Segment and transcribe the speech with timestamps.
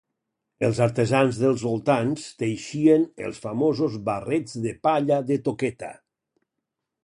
[0.67, 5.95] Els artesans dels voltants teixixen els famosos barrets de palla de toqueta.